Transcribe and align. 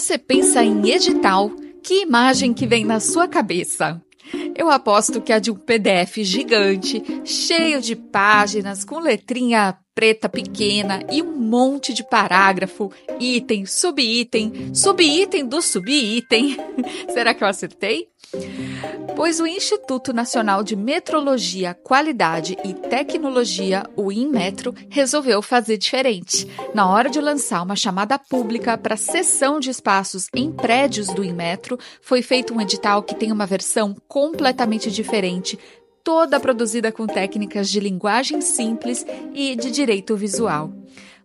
você 0.00 0.16
pensa 0.16 0.62
em 0.62 0.90
edital, 0.90 1.50
que 1.82 2.02
imagem 2.02 2.54
que 2.54 2.68
vem 2.68 2.84
na 2.84 3.00
sua 3.00 3.26
cabeça? 3.26 4.00
Eu 4.54 4.70
aposto 4.70 5.20
que 5.20 5.32
é 5.32 5.40
de 5.40 5.50
um 5.50 5.56
PDF 5.56 6.18
gigante, 6.18 7.02
cheio 7.24 7.80
de 7.80 7.96
páginas, 7.96 8.84
com 8.84 9.00
letrinha 9.00 9.76
preta 9.96 10.28
pequena 10.28 11.02
e 11.10 11.20
um 11.20 11.36
monte 11.36 11.92
de 11.92 12.08
parágrafo, 12.08 12.92
item, 13.18 13.66
subitem, 13.66 14.72
subitem 14.72 15.44
do 15.44 15.60
subitem. 15.60 16.56
Será 17.12 17.34
que 17.34 17.42
eu 17.42 17.48
acertei? 17.48 18.06
Pois 19.18 19.40
o 19.40 19.46
Instituto 19.48 20.12
Nacional 20.12 20.62
de 20.62 20.76
Metrologia, 20.76 21.74
Qualidade 21.74 22.56
e 22.64 22.72
Tecnologia, 22.72 23.82
o 23.96 24.12
INMetro, 24.12 24.72
resolveu 24.88 25.42
fazer 25.42 25.76
diferente. 25.76 26.46
Na 26.72 26.88
hora 26.88 27.10
de 27.10 27.20
lançar 27.20 27.60
uma 27.64 27.74
chamada 27.74 28.16
pública 28.16 28.78
para 28.78 28.96
cessão 28.96 29.58
de 29.58 29.70
espaços 29.70 30.28
em 30.32 30.52
prédios 30.52 31.08
do 31.08 31.24
INMetro, 31.24 31.76
foi 32.00 32.22
feito 32.22 32.54
um 32.54 32.60
edital 32.60 33.02
que 33.02 33.16
tem 33.16 33.32
uma 33.32 33.44
versão 33.44 33.96
completamente 34.06 34.88
diferente, 34.88 35.58
toda 36.04 36.38
produzida 36.38 36.92
com 36.92 37.04
técnicas 37.04 37.68
de 37.68 37.80
linguagem 37.80 38.40
simples 38.40 39.04
e 39.34 39.56
de 39.56 39.72
direito 39.72 40.16
visual. 40.16 40.77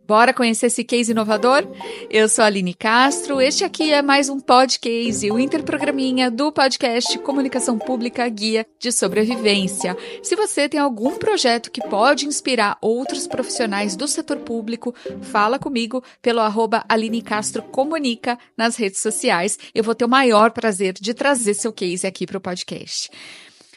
Bora 0.06 0.34
conhecer 0.34 0.66
esse 0.66 0.84
case 0.84 1.12
inovador? 1.12 1.66
Eu 2.10 2.28
sou 2.28 2.44
a 2.44 2.48
Aline 2.48 2.74
Castro, 2.74 3.40
este 3.40 3.64
aqui 3.64 3.94
é 3.94 4.02
mais 4.02 4.28
um 4.28 4.38
podcast, 4.38 5.32
o 5.32 5.40
interprograminha 5.40 6.30
do 6.30 6.52
podcast 6.52 7.18
Comunicação 7.20 7.80
Pública 7.80 8.28
Guia 8.28 8.66
de 8.78 8.92
Sobrevivência. 8.92 9.96
Se 10.22 10.36
você 10.36 10.68
tem 10.68 10.80
algum 10.80 11.18
projeto 11.18 11.72
que 11.72 11.82
pode 11.88 12.28
inspirar 12.28 12.78
outros 12.82 13.28
profissionais 13.28 13.96
do 13.96 14.06
setor 14.06 14.40
público, 14.40 14.94
fala 15.22 15.58
comigo 15.58 16.04
pelo 16.22 16.42
arroba 16.42 16.84
Aline 16.90 17.22
Castro 17.22 17.64
Comunica 17.64 18.38
nas 18.58 18.76
redes 18.76 19.00
sociais. 19.00 19.58
Eu 19.74 19.86
vou 19.86 19.96
ter 19.96 20.04
o 20.04 20.10
maior 20.10 20.52
prazer 20.52 20.94
de 20.94 21.14
trazer 21.14 21.54
seu 21.54 21.72
case 21.72 22.06
aqui 22.06 22.28
para 22.28 22.38
o 22.38 22.42
podcast. 22.42 23.10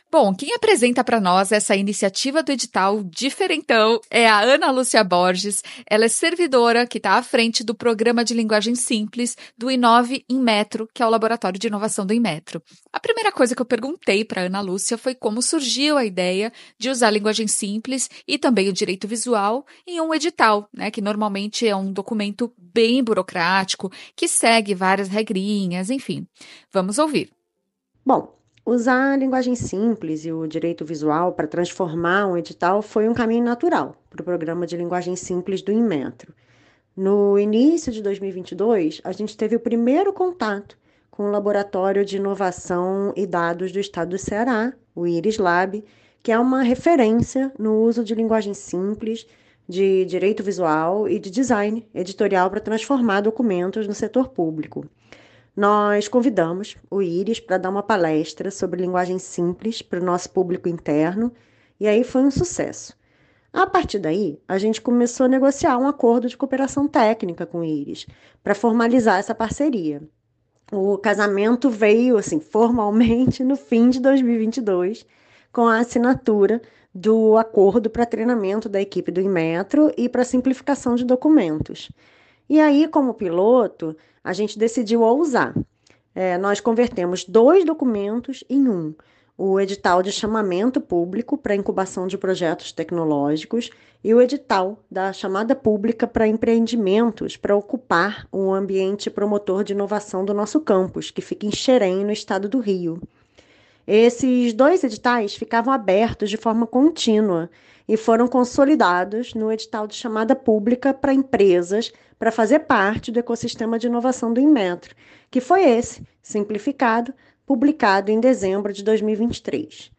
Bom, 0.09 0.33
quem 0.33 0.55
apresenta 0.55 1.03
para 1.03 1.21
nós 1.21 1.51
essa 1.51 1.75
iniciativa 1.75 2.41
do 2.41 2.53
edital 2.53 3.03
diferentão 3.03 4.01
é 4.09 4.29
a 4.29 4.41
Ana 4.41 4.71
Lúcia 4.71 5.03
Borges. 5.03 5.65
Ela 5.85 6.05
é 6.05 6.09
servidora 6.09 6.87
que 6.87 6.99
está 6.99 7.15
à 7.15 7.23
frente 7.23 7.65
do 7.65 7.75
programa 7.75 8.25
de 8.25 8.33
linguagem 8.33 8.77
simples 8.77 9.37
do 9.59 9.69
Inove 9.69 10.25
em 10.31 10.39
Metro, 10.39 10.89
que 10.95 11.03
é 11.03 11.07
o 11.07 11.11
laboratório 11.11 11.59
de 11.59 11.67
inovação 11.67 12.07
do 12.07 12.15
Inmetro. 12.15 12.63
A 12.93 13.01
primeira 13.01 13.33
coisa 13.33 13.55
que 13.57 13.61
eu 13.61 13.67
perguntei 13.67 14.25
para 14.25 14.43
Ana 14.43 14.61
Lúcia 14.61 14.97
foi 14.97 15.13
como 15.13 15.43
surgiu 15.43 15.99
a 15.99 16.05
ideia 16.05 16.53
de 16.79 16.89
usar 16.89 17.09
a 17.09 17.11
linguagem 17.11 17.49
simples 17.49 18.09
e 18.29 18.39
também 18.39 18.69
o 18.69 18.73
direito 18.73 19.09
visual 19.09 19.67
em 19.85 20.01
um 20.01 20.15
edital, 20.15 20.69
né, 20.73 20.89
que 20.89 21.01
normalmente 21.01 21.67
é 21.67 21.75
um 21.75 21.93
documento 21.93 22.53
bem 22.57 23.03
burocrático, 23.03 23.91
que 24.15 24.29
segue 24.29 24.73
várias 24.73 25.09
regrinhas, 25.09 25.91
enfim. 25.91 26.27
Vamos 26.73 26.97
ouvir. 26.97 27.29
Bom, 28.05 28.37
Usar 28.69 29.13
a 29.13 29.17
linguagem 29.17 29.55
simples 29.55 30.25
e 30.25 30.33
o 30.33 30.45
direito 30.45 30.85
visual 30.85 31.33
para 31.33 31.47
transformar 31.47 32.27
um 32.27 32.37
edital 32.37 32.83
foi 32.83 33.09
um 33.09 33.15
caminho 33.15 33.45
natural 33.45 33.95
para 34.11 34.21
o 34.21 34.25
programa 34.25 34.67
de 34.67 34.77
linguagem 34.77 35.15
simples 35.15 35.63
do 35.63 35.71
Inmetro. 35.71 36.35
No 36.97 37.39
início 37.39 37.93
de 37.93 38.03
2022, 38.03 39.01
a 39.05 39.13
gente 39.13 39.37
teve 39.37 39.55
o 39.55 39.61
primeiro 39.61 40.13
contato 40.13 40.77
com 41.13 41.29
o 41.29 41.31
Laboratório 41.31 42.05
de 42.05 42.17
Inovação 42.17 43.13
e 43.15 43.25
Dados 43.25 43.71
do 43.71 43.79
Estado 43.79 44.11
do 44.11 44.19
Ceará, 44.19 44.73
o 44.97 45.07
IRIS 45.07 45.39
Lab, 45.39 45.85
que 46.21 46.33
é 46.33 46.39
uma 46.39 46.65
referência 46.65 47.53
no 47.57 47.83
uso 47.83 48.03
de 48.03 48.17
linguagem 48.17 48.53
simples, 48.53 49.29
de 49.69 50.05
direito 50.07 50.43
visual 50.43 51.09
e 51.09 51.21
de 51.21 51.31
design 51.31 51.89
editorial 51.95 52.51
para 52.51 52.59
transformar 52.59 53.21
documentos 53.21 53.87
no 53.87 53.95
setor 53.95 54.31
público 54.31 54.85
nós 55.57 56.07
convidamos 56.07 56.77
o 56.91 57.01
Iris 57.01 57.41
para 57.41 57.57
dar 57.57 57.71
uma 57.71 57.83
palestra 57.83 58.51
sobre 58.51 58.83
linguagem 58.83 59.19
simples 59.19 59.81
para 59.81 60.01
o 60.01 60.05
nosso 60.05 60.31
público 60.31 60.69
interno, 60.69 61.33
e 61.81 61.89
aí 61.89 62.05
foi 62.05 62.23
um 62.23 62.31
sucesso. 62.31 62.95
A 63.53 63.67
partir 63.67 63.99
daí, 63.99 64.39
a 64.47 64.59
gente 64.59 64.83
começou 64.83 65.25
a 65.25 65.29
negociar 65.31 65.79
um 65.79 65.89
acordo 65.89 66.29
de 66.29 66.37
cooperação 66.37 66.87
técnica 66.87 67.47
com 67.47 67.61
o 67.61 67.65
Iris 67.65 68.07
para 68.45 68.55
formalizar 68.55 69.19
essa 69.19 69.35
parceria. 69.35 70.03
O 70.71 70.99
casamento 70.99 71.71
veio 71.71 72.19
assim 72.19 72.39
formalmente 72.39 73.43
no 73.43 73.57
fim 73.57 73.89
de 73.89 73.99
2022, 73.99 75.07
com 75.51 75.67
a 75.67 75.79
assinatura 75.79 76.61
do 76.95 77.39
acordo 77.39 77.89
para 77.89 78.05
treinamento 78.05 78.69
da 78.69 78.81
equipe 78.81 79.11
do 79.11 79.23
Inmetro 79.23 79.91
e 79.97 80.07
para 80.07 80.23
simplificação 80.23 80.95
de 80.95 81.05
documentos. 81.05 81.91
E 82.49 82.61
aí, 82.61 82.87
como 82.89 83.15
piloto, 83.15 83.97
a 84.23 84.33
gente 84.33 84.59
decidiu 84.59 85.03
ousar. 85.03 85.55
É, 86.15 86.39
nós 86.39 86.61
convertemos 86.61 87.25
dois 87.25 87.65
documentos 87.65 88.43
em 88.49 88.69
um: 88.69 88.95
o 89.37 89.61
edital 89.61 90.03
de 90.03 90.11
chamamento 90.11 90.81
público 90.81 91.37
para 91.37 91.55
incubação 91.55 92.07
de 92.07 92.17
projetos 92.17 92.73
tecnológicos 92.73 93.71
e 94.03 94.15
o 94.15 94.23
edital 94.23 94.79
da 94.91 95.13
chamada 95.13 95.55
pública 95.55 96.07
para 96.07 96.27
empreendimentos 96.27 97.37
para 97.37 97.57
ocupar 97.57 98.27
um 98.33 98.55
ambiente 98.55 99.11
promotor 99.11 99.65
de 99.65 99.73
inovação 99.73 100.25
do 100.25 100.33
nosso 100.33 100.61
campus, 100.61 101.11
que 101.11 101.21
fica 101.21 101.45
em 101.45 101.51
Xerém, 101.51 102.05
no 102.05 102.13
estado 102.13 102.49
do 102.49 102.61
Rio. 102.61 103.01
Esses 103.87 104.53
dois 104.53 104.83
editais 104.83 105.37
ficavam 105.37 105.73
abertos 105.73 106.29
de 106.29 106.37
forma 106.37 106.67
contínua 106.67 107.49
e 107.87 107.97
foram 107.97 108.27
consolidados 108.27 109.33
no 109.33 109.53
edital 109.53 109.87
de 109.87 109.95
chamada 109.95 110.35
pública 110.35 110.93
para 110.93 111.15
empresas 111.15 111.93
para 112.19 112.33
fazer 112.33 112.61
parte 112.61 113.13
do 113.13 113.21
ecossistema 113.21 113.79
de 113.79 113.87
inovação 113.87 114.33
do 114.33 114.41
Inmetro, 114.41 114.93
que 115.31 115.41
foi 115.41 115.63
esse, 115.63 116.03
simplificado, 116.21 117.15
publicado 117.47 118.11
em 118.11 118.19
dezembro 118.19 118.73
de 118.73 118.83
2023. 118.83 119.93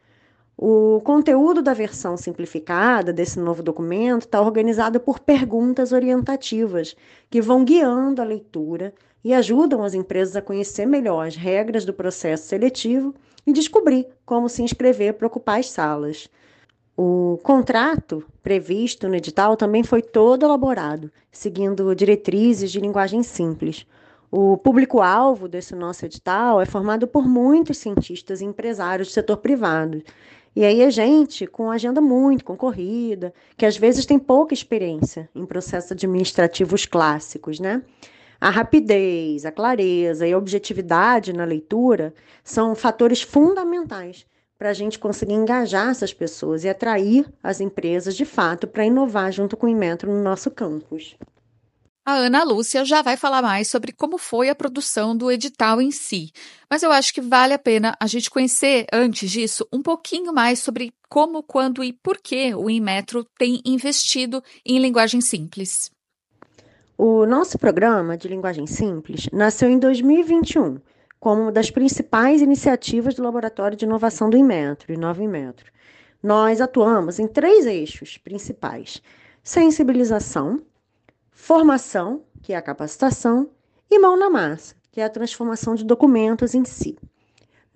O 0.57 0.99
conteúdo 1.01 1.61
da 1.61 1.73
versão 1.73 2.17
simplificada 2.17 3.13
desse 3.13 3.39
novo 3.39 3.63
documento 3.63 4.23
está 4.23 4.41
organizado 4.41 4.99
por 4.99 5.19
perguntas 5.19 5.93
orientativas 5.93 6.93
que 7.29 7.39
vão 7.39 7.63
guiando 7.63 8.21
a 8.21 8.25
leitura 8.25 8.93
e 9.23 9.33
ajudam 9.33 9.81
as 9.81 9.93
empresas 9.93 10.35
a 10.35 10.41
conhecer 10.41 10.85
melhor 10.85 11.27
as 11.27 11.37
regras 11.37 11.85
do 11.85 11.93
processo 11.93 12.47
seletivo 12.47 13.13
e 13.47 13.53
descobrir 13.53 14.05
como 14.25 14.49
se 14.49 14.61
inscrever 14.61 15.13
para 15.13 15.25
ocupar 15.25 15.59
as 15.59 15.69
salas. 15.69 16.29
O 16.97 17.39
contrato 17.41 18.25
previsto 18.43 19.07
no 19.07 19.15
edital 19.15 19.55
também 19.55 19.83
foi 19.83 20.01
todo 20.01 20.45
elaborado, 20.45 21.11
seguindo 21.31 21.95
diretrizes 21.95 22.71
de 22.71 22.79
linguagem 22.79 23.23
simples. 23.23 23.85
O 24.29 24.57
público-alvo 24.57 25.47
desse 25.47 25.73
nosso 25.73 26.05
edital 26.05 26.59
é 26.59 26.65
formado 26.65 27.07
por 27.07 27.25
muitos 27.25 27.77
cientistas 27.77 28.41
e 28.41 28.45
empresários 28.45 29.07
do 29.07 29.13
setor 29.13 29.37
privado. 29.37 30.03
E 30.53 30.65
aí 30.65 30.83
a 30.83 30.89
gente 30.89 31.45
com 31.45 31.71
agenda 31.71 32.01
muito 32.01 32.43
concorrida, 32.43 33.33
que 33.55 33.65
às 33.65 33.77
vezes 33.77 34.05
tem 34.05 34.19
pouca 34.19 34.53
experiência 34.53 35.29
em 35.33 35.45
processos 35.45 35.91
administrativos 35.91 36.85
clássicos, 36.85 37.59
né? 37.59 37.83
A 38.39 38.49
rapidez, 38.49 39.45
a 39.45 39.51
clareza 39.51 40.27
e 40.27 40.33
a 40.33 40.37
objetividade 40.37 41.33
na 41.33 41.43
leitura 41.43 42.13
são 42.43 42.75
fatores 42.75 43.21
fundamentais 43.21 44.25
para 44.57 44.69
a 44.69 44.73
gente 44.73 44.97
conseguir 44.97 45.33
engajar 45.33 45.89
essas 45.89 46.13
pessoas 46.13 46.63
e 46.63 46.69
atrair 46.69 47.25
as 47.43 47.61
empresas 47.61 48.15
de 48.15 48.25
fato 48.25 48.67
para 48.67 48.85
inovar 48.85 49.31
junto 49.31 49.55
com 49.55 49.67
o 49.67 49.69
Inmetro 49.69 50.11
no 50.11 50.21
nosso 50.21 50.49
campus. 50.49 51.15
A 52.05 52.13
Ana 52.13 52.41
Lúcia 52.41 52.85
já 52.85 53.01
vai 53.01 53.17
falar 53.17 53.41
mais 53.41 53.67
sobre 53.67 53.91
como 53.91 54.17
foi 54.17 54.47
a 54.47 54.55
produção 54.55 55.15
do 55.15 55.29
edital 55.29 55.81
em 55.81 55.91
si, 55.91 56.31
mas 56.69 56.81
eu 56.81 56.89
acho 56.89 57.13
que 57.13 57.19
vale 57.19 57.53
a 57.53 57.59
pena 57.59 57.97
a 57.99 58.07
gente 58.07 58.29
conhecer, 58.29 58.87
antes 58.93 59.29
disso, 59.29 59.67
um 59.73 59.81
pouquinho 59.81 60.33
mais 60.33 60.59
sobre 60.59 60.93
como, 61.09 61.43
quando 61.43 61.83
e 61.83 61.91
por 61.91 62.17
que 62.17 62.55
o 62.55 62.69
Inmetro 62.69 63.25
tem 63.37 63.61
investido 63.65 64.41
em 64.65 64.79
linguagem 64.79 65.19
simples. 65.19 65.91
O 66.99 67.27
nosso 67.27 67.59
programa 67.59 68.17
de 68.17 68.27
linguagem 68.27 68.65
simples 68.65 69.29
nasceu 69.31 69.69
em 69.69 69.77
2021 69.77 70.79
como 71.19 71.43
uma 71.43 71.51
das 71.51 71.69
principais 71.69 72.41
iniciativas 72.41 73.13
do 73.13 73.21
Laboratório 73.21 73.77
de 73.77 73.85
Inovação 73.85 74.31
do 74.31 74.35
Inmetro, 74.35 74.91
Inova 74.91 75.21
Inmetro. 75.21 75.71
Nós 76.23 76.59
atuamos 76.59 77.19
em 77.19 77.27
três 77.27 77.67
eixos 77.67 78.17
principais: 78.17 78.99
sensibilização, 79.43 80.63
formação, 81.29 82.23
que 82.41 82.53
é 82.53 82.55
a 82.55 82.63
capacitação, 82.63 83.51
e 83.91 83.99
mão 83.99 84.17
na 84.17 84.27
massa, 84.27 84.73
que 84.91 84.99
é 84.99 85.05
a 85.05 85.09
transformação 85.09 85.75
de 85.75 85.85
documentos 85.85 86.55
em 86.55 86.65
si. 86.65 86.97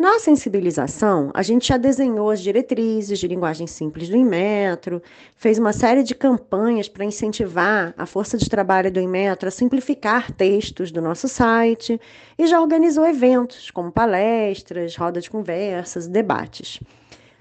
Na 0.02 0.18
sensibilização, 0.18 1.30
a 1.32 1.44
gente 1.44 1.68
já 1.68 1.78
desenhou 1.78 2.32
as 2.32 2.42
diretrizes 2.42 3.20
de 3.20 3.28
linguagem 3.28 3.68
simples 3.68 4.10
do 4.10 4.18
Inmetro, 4.18 5.00
fez 5.36 5.60
uma 5.60 5.72
série 5.72 6.02
de 6.02 6.16
campanhas 6.16 6.90
para 6.90 7.06
incentivar 7.06 7.94
a 7.96 8.08
força 8.08 8.36
de 8.36 8.50
trabalho 8.50 8.92
do 8.92 9.00
Inmetro 9.00 9.48
a 9.48 9.52
simplificar 9.52 10.32
textos 10.32 10.92
do 10.92 11.04
nosso 11.04 11.28
site 11.28 12.02
e 12.36 12.48
já 12.48 12.60
organizou 12.60 13.06
eventos 13.06 13.70
como 13.70 13.92
palestras, 13.92 14.96
rodas 14.96 15.26
de 15.26 15.30
conversas, 15.30 16.08
debates. 16.08 16.80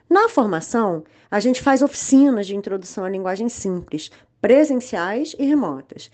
Na 0.06 0.28
formação, 0.28 1.02
a 1.30 1.40
gente 1.40 1.62
faz 1.62 1.80
oficinas 1.80 2.46
de 2.46 2.54
introdução 2.54 3.06
à 3.06 3.08
linguagem 3.08 3.48
simples, 3.48 4.10
presenciais 4.38 5.34
e 5.38 5.46
remotas. 5.46 6.10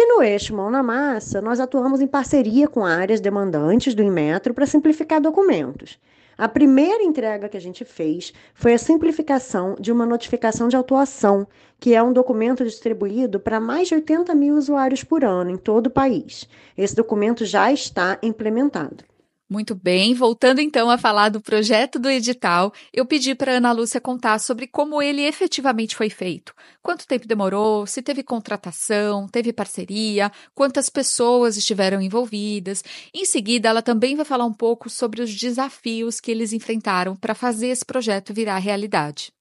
E 0.00 0.06
no 0.06 0.22
eixo 0.22 0.54
Mão 0.54 0.70
na 0.70 0.80
Massa, 0.80 1.42
nós 1.42 1.58
atuamos 1.58 2.00
em 2.00 2.06
parceria 2.06 2.68
com 2.68 2.86
áreas 2.86 3.20
demandantes 3.20 3.96
do 3.96 4.02
Inmetro 4.02 4.54
para 4.54 4.64
simplificar 4.64 5.20
documentos. 5.20 5.98
A 6.38 6.48
primeira 6.48 7.02
entrega 7.02 7.48
que 7.48 7.56
a 7.56 7.60
gente 7.60 7.84
fez 7.84 8.32
foi 8.54 8.74
a 8.74 8.78
simplificação 8.78 9.74
de 9.74 9.90
uma 9.90 10.06
notificação 10.06 10.68
de 10.68 10.76
autuação, 10.76 11.48
que 11.80 11.96
é 11.96 12.00
um 12.00 12.12
documento 12.12 12.62
distribuído 12.62 13.40
para 13.40 13.58
mais 13.58 13.88
de 13.88 13.96
80 13.96 14.36
mil 14.36 14.54
usuários 14.54 15.02
por 15.02 15.24
ano 15.24 15.50
em 15.50 15.56
todo 15.56 15.88
o 15.88 15.90
país. 15.90 16.48
Esse 16.76 16.94
documento 16.94 17.44
já 17.44 17.72
está 17.72 18.20
implementado. 18.22 19.07
Muito 19.50 19.74
bem, 19.74 20.12
voltando 20.12 20.60
então 20.60 20.90
a 20.90 20.98
falar 20.98 21.30
do 21.30 21.40
projeto 21.40 21.98
do 21.98 22.10
edital, 22.10 22.70
eu 22.92 23.06
pedi 23.06 23.34
para 23.34 23.52
Ana 23.52 23.72
Lúcia 23.72 23.98
contar 23.98 24.38
sobre 24.40 24.66
como 24.66 25.00
ele 25.00 25.22
efetivamente 25.22 25.96
foi 25.96 26.10
feito. 26.10 26.52
Quanto 26.82 27.06
tempo 27.06 27.26
demorou, 27.26 27.86
se 27.86 28.02
teve 28.02 28.22
contratação, 28.22 29.26
teve 29.26 29.50
parceria, 29.50 30.30
quantas 30.54 30.90
pessoas 30.90 31.56
estiveram 31.56 31.98
envolvidas. 31.98 32.84
Em 33.14 33.24
seguida, 33.24 33.70
ela 33.70 33.80
também 33.80 34.16
vai 34.16 34.24
falar 34.26 34.44
um 34.44 34.52
pouco 34.52 34.90
sobre 34.90 35.22
os 35.22 35.34
desafios 35.34 36.20
que 36.20 36.30
eles 36.30 36.52
enfrentaram 36.52 37.16
para 37.16 37.34
fazer 37.34 37.68
esse 37.68 37.86
projeto 37.86 38.34
virar 38.34 38.58
realidade. 38.58 39.32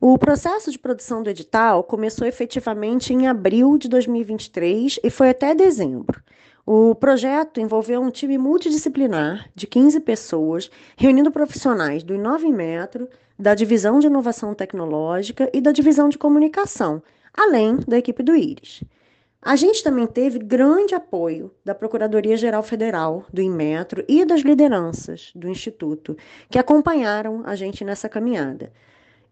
O 0.00 0.18
processo 0.18 0.72
de 0.72 0.80
produção 0.80 1.22
do 1.22 1.30
edital 1.30 1.84
começou 1.84 2.26
efetivamente 2.26 3.12
em 3.12 3.28
abril 3.28 3.78
de 3.78 3.88
2023 3.88 4.98
e 5.04 5.10
foi 5.10 5.30
até 5.30 5.54
dezembro. 5.54 6.20
O 6.70 6.94
projeto 6.94 7.62
envolveu 7.62 7.98
um 7.98 8.10
time 8.10 8.36
multidisciplinar 8.36 9.48
de 9.54 9.66
15 9.66 10.00
pessoas, 10.00 10.70
reunindo 10.98 11.30
profissionais 11.30 12.02
do 12.02 12.14
Inove 12.14 12.52
Metro, 12.52 13.08
da 13.38 13.54
Divisão 13.54 13.98
de 13.98 14.06
Inovação 14.06 14.52
Tecnológica 14.52 15.50
e 15.54 15.62
da 15.62 15.72
Divisão 15.72 16.10
de 16.10 16.18
Comunicação, 16.18 17.02
além 17.32 17.78
da 17.88 17.96
equipe 17.96 18.22
do 18.22 18.36
IRIS. 18.36 18.84
A 19.40 19.56
gente 19.56 19.82
também 19.82 20.06
teve 20.06 20.38
grande 20.38 20.94
apoio 20.94 21.50
da 21.64 21.74
Procuradoria-Geral 21.74 22.62
Federal, 22.62 23.24
do 23.32 23.40
Inmetro 23.40 24.04
e 24.06 24.26
das 24.26 24.42
lideranças 24.42 25.32
do 25.34 25.48
Instituto, 25.48 26.18
que 26.50 26.58
acompanharam 26.58 27.44
a 27.46 27.56
gente 27.56 27.82
nessa 27.82 28.10
caminhada. 28.10 28.70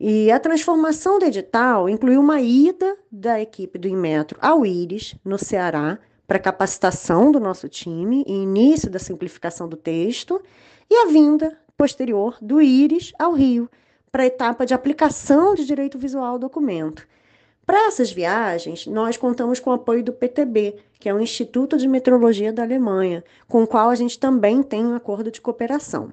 E 0.01 0.33
a 0.33 0.41
transformação 0.41 1.19
do 1.19 1.27
edital 1.27 1.87
incluiu 1.87 2.19
uma 2.19 2.41
ida 2.41 2.97
da 3.13 3.39
equipe 3.39 3.79
do 3.79 3.89
Inmetro 3.89 4.39
ao 4.41 4.65
IRIS, 4.65 5.15
no 5.23 5.37
Ceará, 5.37 5.99
para 6.27 6.39
capacitação 6.39 7.31
do 7.31 7.39
nosso 7.39 7.69
time 7.69 8.25
e 8.27 8.33
início 8.33 8.91
da 8.91 8.99
simplificação 8.99 9.69
do 9.69 9.77
texto, 9.77 10.43
e 10.91 10.95
a 10.95 11.07
vinda 11.07 11.59
posterior 11.77 12.37
do 12.41 12.61
Íris 12.61 13.13
ao 13.19 13.33
Rio, 13.33 13.69
para 14.11 14.23
a 14.23 14.27
etapa 14.27 14.65
de 14.65 14.75
aplicação 14.75 15.55
de 15.55 15.67
direito 15.67 15.99
visual 15.99 16.33
ao 16.33 16.39
documento. 16.39 17.07
Para 17.67 17.89
essas 17.89 18.13
viagens, 18.13 18.87
nós 18.87 19.17
contamos 19.17 19.59
com 19.59 19.71
o 19.71 19.75
apoio 19.75 20.03
do 20.03 20.13
PTB, 20.13 20.77
que 21.01 21.09
é 21.09 21.15
o 21.15 21.21
Instituto 21.21 21.77
de 21.77 21.89
Metrologia 21.89 22.53
da 22.53 22.63
Alemanha, 22.63 23.25
com 23.49 23.63
o 23.63 23.67
qual 23.67 23.91
a 23.91 23.95
gente 23.95 24.19
também 24.19 24.63
tem 24.63 24.87
um 24.87 24.95
acordo 24.95 25.31
de 25.31 25.41
cooperação. 25.41 26.13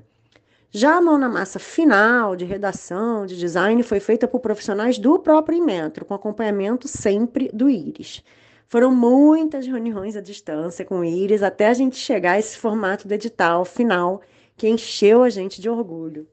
Já 0.71 0.97
a 0.97 1.01
mão 1.01 1.19
na 1.19 1.29
massa 1.29 1.59
final, 1.59 2.35
de 2.35 2.45
redação, 2.45 3.27
de 3.27 3.37
design, 3.37 3.83
foi 3.83 3.99
feita 3.99 4.27
por 4.27 4.39
profissionais 4.39 4.97
do 4.97 5.19
próprio 5.19 5.55
Inmetro, 5.55 6.03
com 6.03 6.15
acompanhamento 6.15 6.87
sempre 6.87 7.47
do 7.53 7.69
Íris. 7.69 8.23
Foram 8.73 8.91
muitas 8.91 9.67
reuniões 9.67 10.15
à 10.15 10.19
distância 10.19 10.83
com 10.83 11.01
o 11.01 11.05
Iris 11.05 11.43
até 11.43 11.67
a 11.67 11.75
gente 11.75 11.95
chegar 11.95 12.31
a 12.31 12.39
esse 12.39 12.57
formato 12.57 13.07
do 13.07 13.13
edital 13.13 13.63
final 13.63 14.19
que 14.57 14.67
encheu 14.67 15.21
a 15.21 15.29
gente 15.29 15.61
de 15.61 15.69
orgulho. 15.69 16.27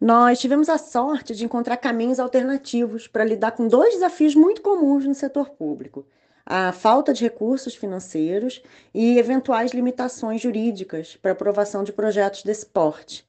Nós 0.00 0.38
tivemos 0.38 0.68
a 0.68 0.78
sorte 0.78 1.34
de 1.34 1.44
encontrar 1.44 1.76
caminhos 1.78 2.20
alternativos 2.20 3.08
para 3.08 3.24
lidar 3.24 3.50
com 3.50 3.66
dois 3.66 3.92
desafios 3.92 4.36
muito 4.36 4.62
comuns 4.62 5.04
no 5.04 5.16
setor 5.16 5.50
público: 5.50 6.06
a 6.46 6.70
falta 6.70 7.12
de 7.12 7.24
recursos 7.24 7.74
financeiros 7.74 8.62
e 8.94 9.18
eventuais 9.18 9.72
limitações 9.72 10.40
jurídicas 10.40 11.16
para 11.16 11.32
aprovação 11.32 11.82
de 11.82 11.92
projetos 11.92 12.44
desse 12.44 12.66
porte. 12.66 13.26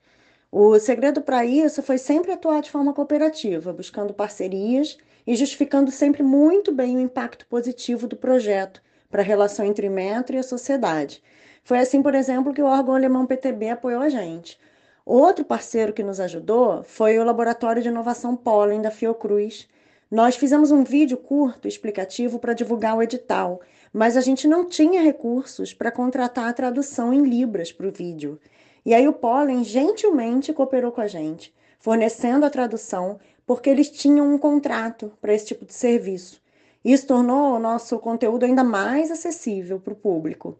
O 0.51 0.77
segredo 0.77 1.19
para 1.19 1.43
isso 1.45 1.81
foi 1.81 1.97
sempre 1.97 2.31
atuar 2.31 2.61
de 2.61 2.69
forma 2.69 2.93
cooperativa, 2.93 3.73
buscando 3.73 4.13
parcerias 4.13 4.99
e 5.29 5.35
justificando 5.35 5.91
sempre 5.91 6.23
muito 6.23 6.71
bem 6.71 6.97
o 6.97 6.99
impacto 6.99 7.45
positivo 7.45 8.07
do 8.07 8.15
projeto 8.15 8.81
para 9.11 9.21
a 9.21 9.23
relação 9.23 9.63
entre 9.63 9.87
o 9.87 9.91
metro 9.91 10.35
e 10.35 10.39
a 10.39 10.43
sociedade. 10.43 11.21
Foi 11.63 11.77
assim, 11.77 12.01
por 12.01 12.15
exemplo, 12.15 12.51
que 12.51 12.63
o 12.63 12.65
órgão 12.65 12.95
alemão 12.95 13.27
PTB 13.27 13.69
apoiou 13.69 14.01
a 14.01 14.09
gente. 14.09 14.59
Outro 15.05 15.45
parceiro 15.45 15.93
que 15.93 16.01
nos 16.01 16.19
ajudou 16.19 16.81
foi 16.81 17.19
o 17.19 17.23
Laboratório 17.23 17.79
de 17.79 17.89
Inovação 17.89 18.35
Pólen 18.35 18.81
da 18.81 18.89
Fiocruz. 18.89 19.69
Nós 20.09 20.35
fizemos 20.35 20.71
um 20.71 20.83
vídeo 20.83 21.15
curto 21.15 21.67
explicativo 21.67 22.39
para 22.39 22.55
divulgar 22.55 22.97
o 22.97 23.03
edital, 23.03 23.61
mas 23.93 24.17
a 24.17 24.21
gente 24.21 24.47
não 24.47 24.67
tinha 24.67 24.99
recursos 24.99 25.75
para 25.75 25.91
contratar 25.91 26.49
a 26.49 26.53
tradução 26.53 27.13
em 27.13 27.21
Libras 27.21 27.71
para 27.71 27.87
o 27.87 27.91
vídeo. 27.91 28.39
E 28.83 28.95
aí 28.95 29.07
o 29.07 29.13
Pólen 29.13 29.63
gentilmente 29.63 30.51
cooperou 30.51 30.91
com 30.91 31.01
a 31.01 31.07
gente, 31.07 31.53
fornecendo 31.77 32.47
a 32.47 32.49
tradução 32.49 33.19
porque 33.50 33.68
eles 33.68 33.90
tinham 33.90 34.31
um 34.31 34.38
contrato 34.38 35.12
para 35.19 35.34
esse 35.34 35.48
tipo 35.48 35.66
de 35.66 35.74
serviço. 35.74 36.40
Isso 36.86 37.07
tornou 37.07 37.56
o 37.56 37.60
nosso 37.60 37.98
conteúdo 37.98 38.46
ainda 38.46 38.63
mais 38.63 39.10
acessível 39.10 39.80
para 39.80 39.92
o 39.92 39.96
público. 39.96 40.56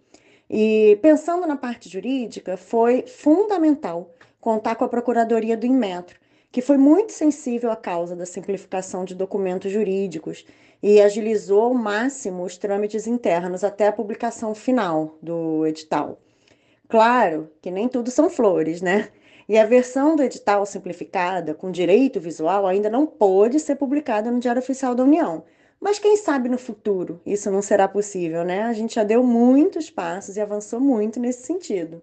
E 0.50 0.98
pensando 1.00 1.46
na 1.46 1.56
parte 1.56 1.88
jurídica, 1.88 2.58
foi 2.58 3.04
fundamental 3.04 4.12
contar 4.42 4.74
com 4.74 4.86
a 4.86 4.90
Procuradoria 4.90 5.56
do 5.56 5.68
Inmetro, 5.68 6.20
que 6.52 6.64
foi 6.64 6.78
muito 6.78 7.12
sensível 7.12 7.70
à 7.70 7.76
causa 7.76 8.16
da 8.16 8.26
simplificação 8.26 9.06
de 9.06 9.14
documentos 9.14 9.72
jurídicos 9.72 10.44
e 10.82 11.00
agilizou 11.00 11.62
ao 11.62 11.74
máximo 11.76 12.44
os 12.44 12.58
trâmites 12.58 13.06
internos 13.06 13.64
até 13.64 13.86
a 13.86 13.94
publicação 13.94 14.56
final 14.56 15.16
do 15.22 15.64
edital. 15.68 16.18
Claro 16.88 17.52
que 17.62 17.70
nem 17.70 17.88
tudo 17.88 18.10
são 18.10 18.32
flores, 18.32 18.82
né? 18.82 19.10
E 19.50 19.57
a 19.57 19.66
versão 19.66 20.16
do 20.16 20.22
edital 20.22 20.63
simplificada, 20.63 21.56
com 21.56 21.72
direito 21.72 22.19
visual, 22.19 22.68
ainda 22.68 22.88
não 22.88 23.07
pôde 23.07 23.60
ser 23.60 23.78
publicada 23.78 24.30
no 24.30 24.40
Diário 24.40 24.62
Oficial 24.62 24.94
da 24.94 25.04
União. 25.04 25.44
Mas 25.81 25.98
quem 25.98 26.16
sabe 26.18 26.48
no 26.48 26.57
futuro 26.60 27.19
isso 27.25 27.50
não 27.50 27.60
será 27.60 27.88
possível, 27.88 28.44
né? 28.44 28.62
A 28.62 28.74
gente 28.74 28.94
já 28.94 29.04
deu 29.04 29.24
muitos 29.24 29.90
passos 29.90 30.38
e 30.38 30.40
avançou 30.40 30.80
muito 30.80 31.19
nesse 31.19 31.48
sentido. 31.48 32.00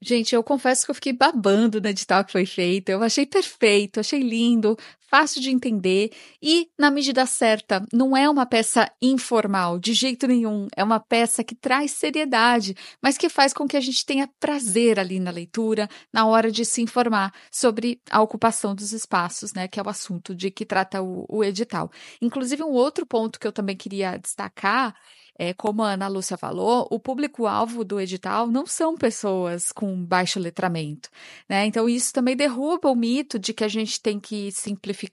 Gente, 0.00 0.32
eu 0.32 0.44
confesso 0.44 0.84
que 0.84 0.92
eu 0.92 0.94
fiquei 0.94 1.12
babando 1.12 1.80
no 1.80 1.88
edital 1.88 2.24
que 2.24 2.30
foi 2.30 2.46
feito. 2.46 2.90
Eu 2.90 3.02
achei 3.02 3.26
perfeito, 3.26 3.98
achei 3.98 4.20
lindo, 4.20 4.76
fácil 5.14 5.40
de 5.40 5.48
entender 5.48 6.10
e, 6.42 6.68
na 6.76 6.90
medida 6.90 7.24
certa, 7.24 7.86
não 7.92 8.16
é 8.16 8.28
uma 8.28 8.44
peça 8.44 8.90
informal, 9.00 9.78
de 9.78 9.92
jeito 9.92 10.26
nenhum. 10.26 10.66
É 10.74 10.82
uma 10.82 10.98
peça 10.98 11.44
que 11.44 11.54
traz 11.54 11.92
seriedade, 11.92 12.74
mas 13.00 13.16
que 13.16 13.28
faz 13.28 13.52
com 13.52 13.68
que 13.68 13.76
a 13.76 13.80
gente 13.80 14.04
tenha 14.04 14.28
prazer 14.40 14.98
ali 14.98 15.20
na 15.20 15.30
leitura, 15.30 15.88
na 16.12 16.26
hora 16.26 16.50
de 16.50 16.64
se 16.64 16.82
informar 16.82 17.32
sobre 17.48 18.00
a 18.10 18.20
ocupação 18.20 18.74
dos 18.74 18.92
espaços, 18.92 19.54
né? 19.54 19.68
Que 19.68 19.78
é 19.78 19.82
o 19.84 19.88
assunto 19.88 20.34
de 20.34 20.50
que 20.50 20.66
trata 20.66 21.00
o, 21.00 21.24
o 21.28 21.44
edital. 21.44 21.92
Inclusive, 22.20 22.64
um 22.64 22.72
outro 22.72 23.06
ponto 23.06 23.38
que 23.38 23.46
eu 23.46 23.52
também 23.52 23.76
queria 23.76 24.16
destacar 24.18 24.96
é, 25.38 25.52
como 25.52 25.82
a 25.82 25.92
Ana 25.92 26.08
Lúcia 26.08 26.36
falou, 26.36 26.86
o 26.90 27.00
público-alvo 27.00 27.84
do 27.84 28.00
edital 28.00 28.46
não 28.46 28.66
são 28.66 28.96
pessoas 28.96 29.72
com 29.72 30.04
baixo 30.04 30.38
letramento. 30.38 31.10
Né? 31.48 31.66
Então, 31.66 31.88
isso 31.88 32.12
também 32.12 32.36
derruba 32.36 32.90
o 32.90 32.94
mito 32.94 33.38
de 33.38 33.52
que 33.52 33.64
a 33.64 33.68
gente 33.68 34.00
tem 34.00 34.20
que 34.20 34.52
simplificar 34.52 35.03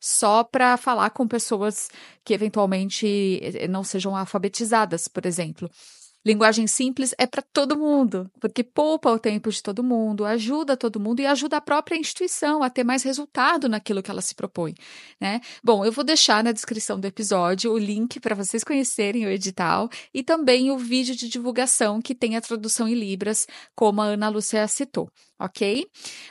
só 0.00 0.44
para 0.44 0.76
falar 0.76 1.10
com 1.10 1.26
pessoas 1.26 1.88
que 2.24 2.34
eventualmente 2.34 3.40
eh, 3.42 3.68
não 3.68 3.84
sejam 3.84 4.16
alfabetizadas, 4.16 5.08
por 5.08 5.26
exemplo. 5.26 5.70
Linguagem 6.24 6.68
simples 6.68 7.12
é 7.18 7.26
para 7.26 7.42
todo 7.42 7.76
mundo, 7.76 8.30
porque 8.38 8.62
poupa 8.62 9.10
o 9.10 9.18
tempo 9.18 9.50
de 9.50 9.60
todo 9.60 9.82
mundo, 9.82 10.24
ajuda 10.24 10.76
todo 10.76 11.00
mundo 11.00 11.18
e 11.18 11.26
ajuda 11.26 11.56
a 11.56 11.60
própria 11.60 11.96
instituição 11.96 12.62
a 12.62 12.70
ter 12.70 12.84
mais 12.84 13.02
resultado 13.02 13.68
naquilo 13.68 14.00
que 14.00 14.10
ela 14.10 14.22
se 14.22 14.32
propõe, 14.32 14.72
né? 15.20 15.40
Bom, 15.64 15.84
eu 15.84 15.90
vou 15.90 16.04
deixar 16.04 16.44
na 16.44 16.52
descrição 16.52 17.00
do 17.00 17.06
episódio 17.08 17.72
o 17.72 17.78
link 17.78 18.20
para 18.20 18.36
vocês 18.36 18.62
conhecerem 18.62 19.26
o 19.26 19.30
edital 19.30 19.88
e 20.14 20.22
também 20.22 20.70
o 20.70 20.78
vídeo 20.78 21.16
de 21.16 21.28
divulgação 21.28 22.00
que 22.00 22.14
tem 22.14 22.36
a 22.36 22.40
tradução 22.40 22.86
em 22.86 22.94
libras, 22.94 23.44
como 23.74 24.00
a 24.00 24.04
Ana 24.04 24.28
Lúcia 24.28 24.68
citou, 24.68 25.10
ok? 25.40 25.84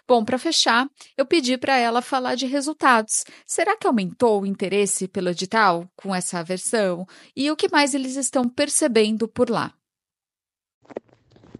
Bom, 0.08 0.24
para 0.24 0.38
fechar, 0.38 0.88
eu 1.18 1.26
pedi 1.26 1.58
para 1.58 1.76
ela 1.76 2.02
falar 2.02 2.36
de 2.36 2.46
resultados. 2.46 3.26
Será 3.46 3.76
que 3.76 3.86
aumentou 3.86 4.42
o 4.42 4.46
interesse 4.46 5.06
pelo 5.10 5.30
edital 5.30 5.86
com 5.98 6.16
essa 6.16 6.42
versão? 6.42 7.06
E 7.36 7.52
o 7.52 7.58
que 7.58 7.70
mais 7.70 7.94
eles 7.94 8.16
estão 8.16 8.48
percebendo 8.48 9.28
por 9.28 9.50
lá? 9.50 9.74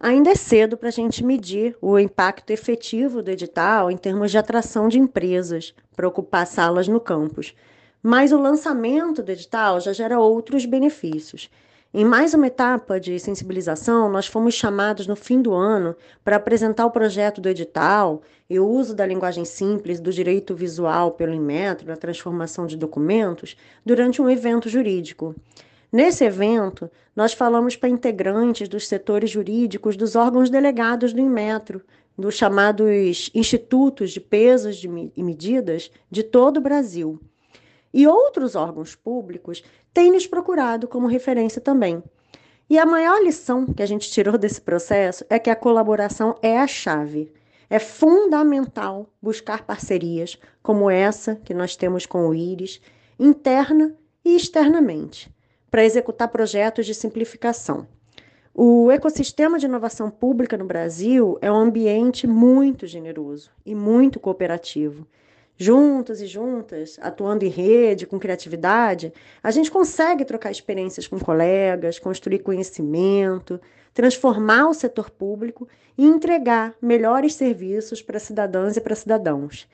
Ainda 0.04 0.30
é 0.30 0.34
cedo 0.34 0.76
para 0.76 0.88
a 0.88 0.92
gente 0.92 1.22
medir 1.22 1.76
o 1.80 1.96
impacto 1.96 2.50
efetivo 2.50 3.22
do 3.22 3.30
edital 3.30 3.88
em 3.88 3.96
termos 3.96 4.32
de 4.32 4.36
atração 4.36 4.88
de 4.88 4.98
empresas 4.98 5.72
para 5.94 6.08
ocupar 6.08 6.44
salas 6.44 6.88
no 6.88 6.98
campus, 6.98 7.54
mas 8.02 8.32
o 8.32 8.36
lançamento 8.36 9.22
do 9.22 9.30
edital 9.30 9.80
já 9.80 9.92
gera 9.92 10.18
outros 10.18 10.66
benefícios. 10.66 11.48
Em 11.94 12.04
mais 12.04 12.34
uma 12.34 12.48
etapa 12.48 12.98
de 12.98 13.16
sensibilização, 13.20 14.10
nós 14.10 14.26
fomos 14.26 14.54
chamados 14.54 15.06
no 15.06 15.14
fim 15.14 15.40
do 15.40 15.54
ano 15.54 15.94
para 16.24 16.34
apresentar 16.34 16.84
o 16.84 16.90
projeto 16.90 17.40
do 17.40 17.48
edital 17.48 18.22
e 18.50 18.58
o 18.58 18.66
uso 18.66 18.96
da 18.96 19.06
linguagem 19.06 19.44
simples 19.44 20.00
do 20.00 20.12
direito 20.12 20.52
visual 20.52 21.12
pelo 21.12 21.32
Inmetro 21.32 21.86
na 21.86 21.96
transformação 21.96 22.66
de 22.66 22.76
documentos 22.76 23.56
durante 23.86 24.20
um 24.20 24.28
evento 24.28 24.68
jurídico. 24.68 25.32
Nesse 25.92 26.24
evento, 26.24 26.90
nós 27.14 27.34
falamos 27.34 27.76
para 27.76 27.90
integrantes 27.90 28.66
dos 28.66 28.88
setores 28.88 29.28
jurídicos 29.28 29.94
dos 29.94 30.16
órgãos 30.16 30.48
delegados 30.48 31.12
do 31.12 31.20
Inmetro, 31.20 31.82
dos 32.16 32.34
chamados 32.34 33.30
institutos 33.34 34.10
de 34.10 34.18
pesos 34.18 34.82
e 34.82 35.22
medidas 35.22 35.90
de 36.10 36.22
todo 36.22 36.56
o 36.56 36.62
Brasil. 36.62 37.20
E 37.92 38.06
outros 38.06 38.54
órgãos 38.54 38.94
públicos 38.94 39.62
têm 39.92 40.10
nos 40.10 40.26
procurado 40.26 40.88
como 40.88 41.06
referência 41.06 41.60
também. 41.60 42.02
E 42.70 42.78
a 42.78 42.86
maior 42.86 43.22
lição 43.22 43.66
que 43.66 43.82
a 43.82 43.86
gente 43.86 44.10
tirou 44.10 44.38
desse 44.38 44.62
processo 44.62 45.26
é 45.28 45.38
que 45.38 45.50
a 45.50 45.56
colaboração 45.56 46.34
é 46.40 46.58
a 46.58 46.66
chave. 46.66 47.30
É 47.68 47.78
fundamental 47.78 49.12
buscar 49.20 49.66
parcerias 49.66 50.38
como 50.62 50.90
essa 50.90 51.36
que 51.36 51.52
nós 51.52 51.76
temos 51.76 52.06
com 52.06 52.28
o 52.28 52.34
Íris, 52.34 52.80
interna 53.18 53.94
e 54.24 54.34
externamente, 54.34 55.30
para 55.72 55.86
executar 55.86 56.28
projetos 56.28 56.84
de 56.84 56.94
simplificação. 56.94 57.88
O 58.54 58.90
ecossistema 58.90 59.58
de 59.58 59.64
inovação 59.64 60.10
pública 60.10 60.54
no 60.58 60.66
Brasil 60.66 61.38
é 61.40 61.50
um 61.50 61.56
ambiente 61.56 62.26
muito 62.26 62.86
generoso 62.86 63.50
e 63.64 63.74
muito 63.74 64.20
cooperativo. 64.20 65.06
Juntos 65.56 66.20
e 66.20 66.26
juntas, 66.26 66.98
atuando 67.00 67.46
em 67.46 67.48
rede, 67.48 68.06
com 68.06 68.18
criatividade, 68.18 69.14
a 69.42 69.50
gente 69.50 69.70
consegue 69.70 70.26
trocar 70.26 70.50
experiências 70.50 71.06
com 71.06 71.18
colegas, 71.18 71.98
construir 71.98 72.40
conhecimento, 72.40 73.58
transformar 73.94 74.68
o 74.68 74.74
setor 74.74 75.08
público 75.08 75.66
e 75.96 76.04
entregar 76.04 76.74
melhores 76.82 77.34
serviços 77.34 78.02
para 78.02 78.18
cidadãs 78.18 78.76
e 78.76 78.80
para 78.82 78.94
cidadãos. 78.94 79.66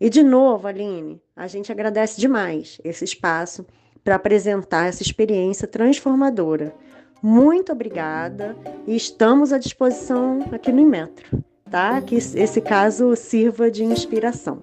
E 0.00 0.08
de 0.08 0.22
novo, 0.22 0.66
Aline, 0.66 1.20
a 1.36 1.46
gente 1.46 1.70
agradece 1.70 2.18
demais 2.18 2.80
esse 2.82 3.04
espaço 3.04 3.66
para 4.04 4.16
apresentar 4.16 4.88
essa 4.88 5.02
experiência 5.02 5.66
transformadora 5.68 6.74
muito 7.22 7.70
obrigada 7.70 8.56
e 8.84 8.96
estamos 8.96 9.52
à 9.52 9.58
disposição 9.58 10.40
aqui 10.50 10.72
no 10.72 10.80
Inmetro, 10.80 11.40
tá? 11.70 12.00
Que 12.00 12.16
esse 12.16 12.60
caso 12.60 13.14
sirva 13.14 13.70
de 13.70 13.84
inspiração. 13.84 14.60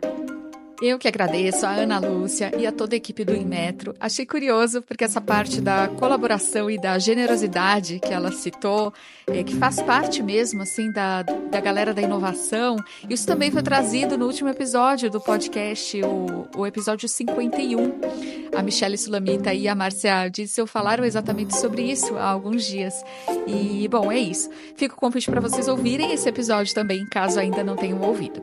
Eu 0.81 0.97
que 0.97 1.09
agradeço 1.09 1.65
a 1.65 1.71
Ana 1.71 1.99
Lúcia 1.99 2.53
e 2.57 2.65
a 2.65 2.71
toda 2.71 2.95
a 2.95 2.97
equipe 2.97 3.25
do 3.25 3.35
Inmetro. 3.35 3.93
Achei 3.99 4.25
curioso 4.25 4.81
porque 4.81 5.03
essa 5.03 5.19
parte 5.19 5.59
da 5.59 5.89
colaboração 5.89 6.71
e 6.71 6.79
da 6.79 6.97
generosidade 6.97 7.99
que 7.99 8.13
ela 8.13 8.31
citou, 8.31 8.93
é, 9.27 9.43
que 9.43 9.57
faz 9.57 9.81
parte 9.81 10.23
mesmo 10.23 10.61
assim 10.61 10.89
da, 10.93 11.21
da 11.23 11.59
galera 11.59 11.93
da 11.93 12.01
inovação, 12.01 12.77
isso 13.09 13.27
também 13.27 13.51
foi 13.51 13.61
trazido 13.61 14.17
no 14.17 14.25
último 14.25 14.47
episódio 14.47 15.11
do 15.11 15.19
podcast, 15.19 16.01
o, 16.01 16.47
o 16.55 16.65
episódio 16.65 17.09
51. 17.09 17.99
A 18.55 18.63
Michelle 18.63 18.97
Sulamita 18.97 19.53
e 19.53 19.67
a 19.67 19.75
Márcia 19.75 20.29
Dissel 20.29 20.65
falaram 20.65 21.03
exatamente 21.03 21.57
sobre 21.57 21.81
isso 21.83 22.15
há 22.15 22.29
alguns 22.29 22.65
dias. 22.65 22.93
E, 23.45 23.85
bom, 23.89 24.09
é 24.09 24.17
isso. 24.17 24.49
Fica 24.77 24.95
o 24.95 24.97
convite 24.97 25.29
para 25.29 25.41
vocês 25.41 25.67
ouvirem 25.67 26.13
esse 26.13 26.29
episódio 26.29 26.73
também, 26.73 27.05
caso 27.05 27.37
ainda 27.37 27.65
não 27.65 27.75
tenham 27.75 27.99
ouvido. 28.01 28.41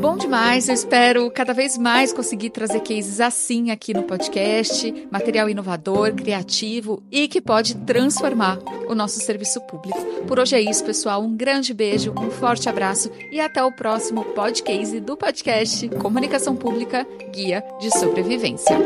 Bom 0.00 0.16
demais, 0.16 0.68
eu 0.68 0.74
espero 0.74 1.30
cada 1.30 1.52
vez 1.52 1.78
mais 1.78 2.12
conseguir 2.12 2.50
trazer 2.50 2.80
cases 2.80 3.20
assim 3.20 3.70
aqui 3.70 3.94
no 3.94 4.02
podcast, 4.02 5.08
material 5.10 5.48
inovador, 5.48 6.12
criativo 6.14 7.02
e 7.10 7.26
que 7.26 7.40
pode 7.40 7.74
transformar 7.76 8.58
o 8.88 8.94
nosso 8.94 9.18
serviço 9.20 9.60
público. 9.62 9.98
Por 10.26 10.38
hoje 10.38 10.54
é 10.54 10.60
isso, 10.60 10.84
pessoal. 10.84 11.22
Um 11.22 11.36
grande 11.36 11.72
beijo, 11.72 12.12
um 12.18 12.30
forte 12.30 12.68
abraço 12.68 13.10
e 13.30 13.40
até 13.40 13.62
o 13.62 13.72
próximo 13.72 14.24
podcast 14.24 15.00
do 15.00 15.16
podcast 15.16 15.88
Comunicação 15.88 16.54
Pública 16.54 17.06
Guia 17.32 17.64
de 17.80 17.90
Sobrevivência. 17.98 18.76